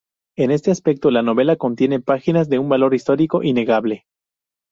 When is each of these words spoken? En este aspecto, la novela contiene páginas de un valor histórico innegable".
En 0.35 0.49
este 0.49 0.71
aspecto, 0.71 1.11
la 1.11 1.21
novela 1.21 1.57
contiene 1.57 1.99
páginas 1.99 2.49
de 2.49 2.57
un 2.57 2.69
valor 2.69 2.95
histórico 2.95 3.43
innegable". 3.43 4.07